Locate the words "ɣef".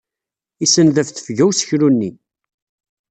0.99-1.09